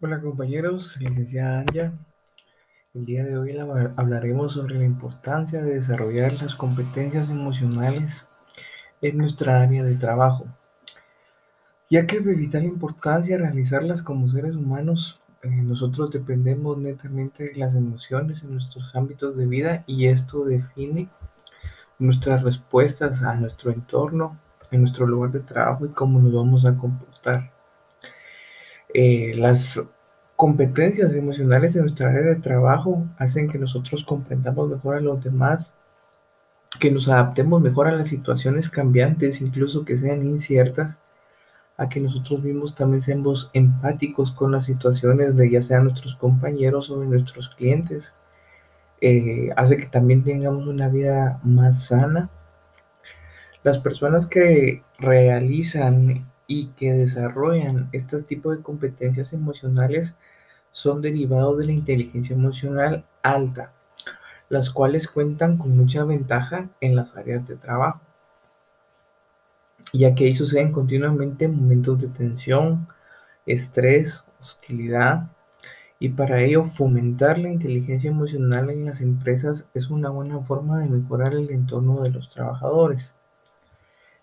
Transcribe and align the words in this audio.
Hola 0.00 0.20
compañeros, 0.20 0.96
licenciada 0.98 1.60
Anja. 1.60 1.92
El 2.94 3.04
día 3.06 3.24
de 3.24 3.38
hoy 3.38 3.56
hablaremos 3.96 4.52
sobre 4.52 4.76
la 4.76 4.84
importancia 4.84 5.62
de 5.62 5.76
desarrollar 5.76 6.34
las 6.42 6.56
competencias 6.56 7.30
emocionales 7.30 8.28
en 9.00 9.16
nuestra 9.16 9.62
área 9.62 9.84
de 9.84 9.94
trabajo, 9.94 10.46
ya 11.88 12.06
que 12.06 12.16
es 12.16 12.26
de 12.26 12.34
vital 12.34 12.64
importancia 12.64 13.38
realizarlas 13.38 14.02
como 14.02 14.28
seres 14.28 14.56
humanos. 14.56 15.20
Eh, 15.42 15.48
nosotros 15.48 16.10
dependemos 16.10 16.76
netamente 16.76 17.44
de 17.44 17.54
las 17.54 17.76
emociones 17.76 18.42
en 18.42 18.52
nuestros 18.52 18.94
ámbitos 18.96 19.36
de 19.36 19.46
vida 19.46 19.84
y 19.86 20.08
esto 20.08 20.44
define 20.44 21.08
nuestras 22.00 22.42
respuestas 22.42 23.22
a 23.22 23.36
nuestro 23.36 23.70
entorno, 23.70 24.40
en 24.72 24.80
nuestro 24.80 25.06
lugar 25.06 25.30
de 25.30 25.40
trabajo 25.40 25.86
y 25.86 25.90
cómo 25.90 26.20
nos 26.20 26.34
vamos 26.34 26.66
a 26.66 26.76
comportar. 26.76 27.53
Eh, 28.94 29.32
las 29.36 29.84
competencias 30.36 31.14
emocionales 31.14 31.74
en 31.74 31.82
nuestra 31.82 32.10
área 32.10 32.22
de 32.22 32.36
trabajo 32.36 33.06
hacen 33.18 33.50
que 33.50 33.58
nosotros 33.58 34.04
comprendamos 34.04 34.70
mejor 34.70 34.96
a 34.96 35.00
los 35.00 35.22
demás, 35.22 35.74
que 36.80 36.90
nos 36.90 37.08
adaptemos 37.08 37.60
mejor 37.60 37.88
a 37.88 37.92
las 37.92 38.08
situaciones 38.08 38.70
cambiantes, 38.70 39.40
incluso 39.40 39.84
que 39.84 39.98
sean 39.98 40.24
inciertas, 40.24 41.00
a 41.76 41.88
que 41.88 42.00
nosotros 42.00 42.42
mismos 42.42 42.74
también 42.76 43.02
seamos 43.02 43.50
empáticos 43.52 44.30
con 44.32 44.52
las 44.52 44.64
situaciones 44.66 45.36
de 45.36 45.50
ya 45.50 45.62
sea 45.62 45.80
nuestros 45.80 46.14
compañeros 46.16 46.90
o 46.90 47.00
de 47.00 47.06
nuestros 47.06 47.48
clientes. 47.50 48.14
Eh, 49.00 49.50
hace 49.56 49.76
que 49.76 49.86
también 49.86 50.24
tengamos 50.24 50.66
una 50.68 50.88
vida 50.88 51.40
más 51.42 51.86
sana. 51.86 52.30
Las 53.64 53.78
personas 53.78 54.26
que 54.26 54.82
realizan 54.98 56.26
y 56.46 56.68
que 56.68 56.92
desarrollan 56.92 57.88
este 57.92 58.22
tipo 58.22 58.54
de 58.54 58.62
competencias 58.62 59.32
emocionales 59.32 60.14
son 60.72 61.00
derivados 61.00 61.58
de 61.58 61.66
la 61.66 61.72
inteligencia 61.72 62.34
emocional 62.34 63.06
alta, 63.22 63.72
las 64.48 64.70
cuales 64.70 65.08
cuentan 65.08 65.56
con 65.56 65.76
mucha 65.76 66.04
ventaja 66.04 66.68
en 66.80 66.96
las 66.96 67.16
áreas 67.16 67.46
de 67.48 67.56
trabajo, 67.56 68.00
ya 69.92 70.14
que 70.14 70.24
ahí 70.24 70.34
suceden 70.34 70.72
continuamente 70.72 71.48
momentos 71.48 72.00
de 72.00 72.08
tensión, 72.08 72.88
estrés, 73.46 74.24
hostilidad, 74.40 75.30
y 75.98 76.10
para 76.10 76.42
ello 76.42 76.64
fomentar 76.64 77.38
la 77.38 77.48
inteligencia 77.48 78.10
emocional 78.10 78.68
en 78.68 78.84
las 78.84 79.00
empresas 79.00 79.70
es 79.74 79.88
una 79.90 80.10
buena 80.10 80.40
forma 80.40 80.80
de 80.80 80.90
mejorar 80.90 81.34
el 81.34 81.50
entorno 81.50 82.02
de 82.02 82.10
los 82.10 82.28
trabajadores. 82.28 83.13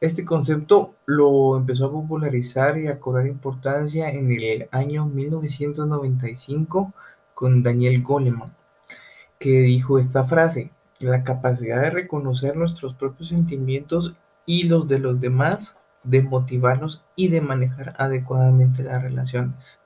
Este 0.00 0.24
concepto 0.24 0.94
lo 1.04 1.58
empezó 1.58 1.84
a 1.84 1.92
popularizar 1.92 2.78
y 2.78 2.88
a 2.88 2.98
cobrar 2.98 3.26
importancia 3.26 4.08
en 4.08 4.32
el 4.32 4.66
año 4.70 5.04
1995 5.04 6.94
con 7.34 7.62
Daniel 7.62 8.02
Goleman, 8.02 8.56
que 9.38 9.50
dijo 9.60 9.98
esta 9.98 10.24
frase, 10.24 10.70
la 11.00 11.22
capacidad 11.22 11.82
de 11.82 11.90
reconocer 11.90 12.56
nuestros 12.56 12.94
propios 12.94 13.28
sentimientos 13.28 14.16
y 14.46 14.62
los 14.64 14.88
de 14.88 15.00
los 15.00 15.20
demás, 15.20 15.76
de 16.02 16.22
motivarnos 16.22 17.04
y 17.14 17.28
de 17.28 17.42
manejar 17.42 17.94
adecuadamente 17.98 18.82
las 18.82 19.02
relaciones. 19.02 19.80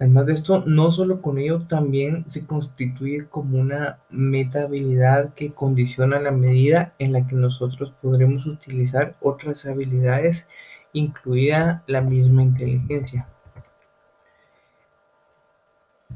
Además 0.00 0.26
de 0.26 0.32
esto, 0.34 0.62
no 0.64 0.92
solo 0.92 1.20
con 1.20 1.38
ello, 1.38 1.60
también 1.66 2.24
se 2.30 2.46
constituye 2.46 3.26
como 3.28 3.58
una 3.58 3.98
meta 4.10 4.62
habilidad 4.62 5.34
que 5.34 5.52
condiciona 5.52 6.20
la 6.20 6.30
medida 6.30 6.94
en 7.00 7.12
la 7.12 7.26
que 7.26 7.34
nosotros 7.34 7.92
podremos 8.00 8.46
utilizar 8.46 9.16
otras 9.20 9.66
habilidades, 9.66 10.46
incluida 10.92 11.82
la 11.88 12.00
misma 12.00 12.42
inteligencia. 12.42 13.28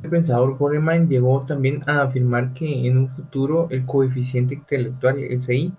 El 0.00 0.10
pensador 0.10 0.56
Goleman 0.58 1.08
llegó 1.08 1.44
también 1.44 1.82
a 1.88 2.02
afirmar 2.02 2.52
que 2.52 2.86
en 2.86 2.98
un 2.98 3.08
futuro 3.08 3.66
el 3.70 3.84
coeficiente 3.84 4.54
intelectual, 4.54 5.18
el 5.18 5.40
CI, 5.40 5.72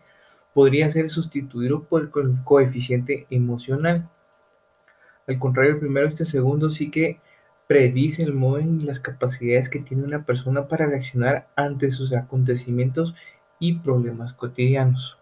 podría 0.54 0.90
ser 0.90 1.10
sustituido 1.10 1.84
por 1.84 2.02
el 2.02 2.44
coeficiente 2.44 3.28
emocional. 3.30 4.10
Al 5.26 5.40
contrario, 5.40 5.80
primero, 5.80 6.08
este 6.08 6.26
segundo 6.26 6.70
sí 6.70 6.92
que 6.92 7.20
predice 7.68 8.24
el 8.24 8.34
modo 8.34 8.60
y 8.60 8.82
las 8.82 9.00
capacidades 9.00 9.70
que 9.70 9.80
tiene 9.80 10.04
una 10.04 10.26
persona 10.26 10.68
para 10.68 10.86
reaccionar 10.86 11.48
ante 11.56 11.92
sus 11.92 12.14
acontecimientos 12.14 13.16
y 13.60 13.80
problemas 13.80 14.34
cotidianos. 14.34 15.18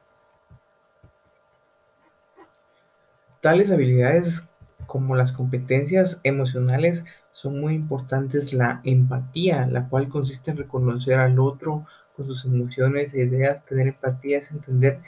Tales 3.41 3.71
habilidades 3.71 4.47
como 4.85 5.15
las 5.15 5.31
competencias 5.31 6.19
emocionales 6.23 7.05
son 7.31 7.59
muy 7.59 7.73
importantes. 7.75 8.53
La 8.53 8.81
empatía, 8.83 9.65
la 9.67 9.87
cual 9.87 10.09
consiste 10.09 10.51
en 10.51 10.57
reconocer 10.57 11.19
al 11.19 11.39
otro 11.39 11.85
con 12.15 12.25
sus 12.25 12.45
emociones 12.45 13.13
e 13.13 13.23
ideas. 13.23 13.65
Tener 13.65 13.87
empatía 13.87 14.37
es 14.37 14.51
entender 14.51 14.99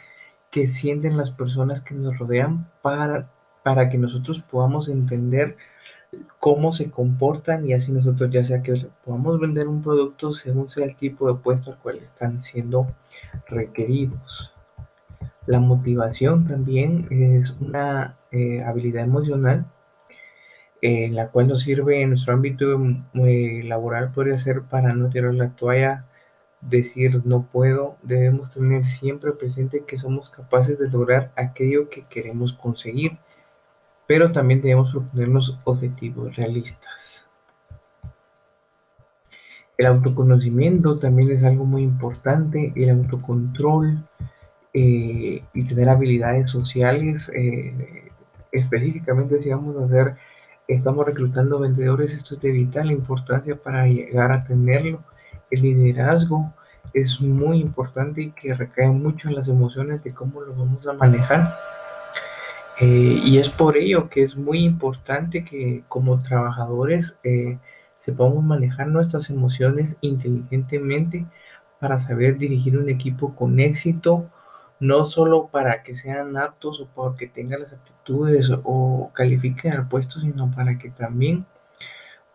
qué 0.50 0.68
sienten 0.68 1.18
las 1.18 1.32
personas 1.32 1.82
que 1.82 1.96
nos 1.96 2.18
rodean 2.18 2.72
para, 2.82 3.30
para 3.64 3.90
que 3.90 3.98
nosotros 3.98 4.40
podamos 4.40 4.88
entender 4.90 5.58
cómo 6.40 6.72
se 6.72 6.92
comportan 6.92 7.66
y 7.68 7.74
así 7.74 7.92
nosotros 7.92 8.30
ya 8.32 8.44
sea 8.44 8.62
que 8.62 8.88
podamos 9.06 9.40
vender 9.40 9.68
un 9.68 9.82
producto 9.82 10.34
según 10.34 10.70
sea 10.70 10.86
el 10.86 10.96
tipo 10.96 11.28
de 11.28 11.40
puesto 11.40 11.72
al 11.72 11.80
cual 11.80 11.98
están 11.98 12.42
siendo 12.42 12.88
requeridos. 13.48 14.54
La 15.46 15.60
motivación 15.60 16.48
también 16.48 17.08
es 17.10 17.52
una 17.60 18.18
eh, 18.32 18.64
habilidad 18.64 19.04
emocional 19.04 19.66
en 20.82 21.16
la 21.16 21.30
cual 21.30 21.48
nos 21.48 21.62
sirve 21.62 22.02
en 22.02 22.10
nuestro 22.10 22.34
ámbito 22.34 22.78
eh, 23.14 23.62
laboral 23.64 24.12
podría 24.12 24.38
ser 24.38 24.64
para 24.64 24.94
no 24.94 25.10
tirar 25.10 25.34
la 25.34 25.56
toalla, 25.56 26.06
decir 26.60 27.22
no 27.26 27.48
puedo, 27.52 27.98
debemos 28.04 28.50
tener 28.50 28.84
siempre 28.86 29.32
presente 29.32 29.86
que 29.86 29.98
somos 29.98 30.30
capaces 30.30 30.78
de 30.78 30.90
lograr 30.90 31.32
aquello 31.38 31.90
que 31.90 32.06
queremos 32.08 32.54
conseguir 32.54 33.18
pero 34.08 34.32
también 34.32 34.62
debemos 34.62 34.92
proponernos 34.92 35.60
objetivos 35.64 36.36
realistas. 36.36 37.28
El 39.78 39.88
autoconocimiento 39.88 41.00
también 41.00 41.32
es 41.32 41.44
algo 41.44 41.66
muy 41.66 41.82
importante, 41.82 42.74
el 42.76 42.90
autocontrol 42.92 44.08
eh, 44.74 45.44
y 45.54 45.64
tener 45.66 45.90
habilidades 45.90 46.50
sociales. 46.50 47.32
Eh, 47.34 48.12
específicamente 48.52 49.42
si 49.42 49.50
vamos 49.50 49.78
a 49.78 49.86
hacer, 49.86 50.16
estamos 50.68 51.06
reclutando 51.06 51.60
vendedores, 51.60 52.14
esto 52.14 52.36
es 52.36 52.42
de 52.42 52.52
vital 52.52 52.92
importancia 52.92 53.56
para 53.56 53.88
llegar 53.88 54.32
a 54.32 54.44
tenerlo. 54.46 55.04
El 55.50 55.62
liderazgo 55.64 56.54
es 56.94 57.20
muy 57.20 57.60
importante 57.60 58.22
y 58.22 58.32
que 58.32 58.54
recae 58.54 58.90
mucho 58.90 59.28
en 59.28 59.36
las 59.36 59.48
emociones 59.48 60.04
de 60.04 60.14
cómo 60.14 60.42
lo 60.42 60.54
vamos 60.54 60.86
a 60.88 60.94
manejar. 60.94 61.52
Eh, 62.80 63.22
y 63.24 63.38
es 63.38 63.50
por 63.50 63.78
ello 63.78 64.10
que 64.10 64.24
es 64.24 64.36
muy 64.36 64.60
importante 64.60 65.46
que 65.46 65.84
como 65.88 66.20
trabajadores 66.20 67.20
eh, 67.24 67.60
sepamos 67.98 68.44
manejar 68.44 68.88
nuestras 68.88 69.30
emociones 69.30 69.98
inteligentemente 70.02 71.28
para 71.80 72.00
saber 72.00 72.38
dirigir 72.38 72.78
un 72.78 72.90
equipo 72.90 73.36
con 73.36 73.60
éxito, 73.60 74.30
no 74.80 75.06
solo 75.06 75.48
para 75.50 75.84
que 75.84 75.96
sean 75.96 76.36
aptos 76.38 76.80
o 76.82 76.88
porque 76.88 77.28
tengan 77.28 77.62
las 77.62 77.74
aptitudes 77.74 78.52
o 78.64 79.12
califiquen 79.14 79.74
al 79.74 79.88
puesto, 79.88 80.20
sino 80.20 80.52
para 80.52 80.78
que 80.80 80.90
también 80.90 81.46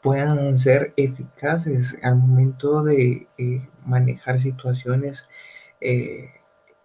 puedan 0.02 0.58
ser 0.58 0.94
eficaces 0.96 1.98
al 2.02 2.16
momento 2.16 2.82
de 2.84 3.28
eh, 3.38 3.68
manejar 3.84 4.38
situaciones 4.38 5.28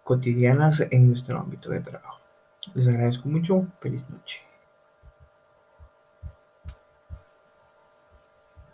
cotidianas 0.04 0.86
en 0.90 1.08
nuestro 1.08 1.40
ámbito 1.40 1.70
de 1.70 1.80
trabajo. 1.80 2.23
Les 2.74 2.88
agradezco 2.88 3.28
mucho. 3.28 3.66
Feliz 3.80 4.08
noche. 4.08 4.40